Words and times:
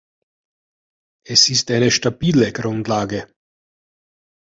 Es 1.23 1.47
ist 1.51 1.69
eine 1.69 1.91
stabile 1.91 2.51
Grundlage. 2.51 3.31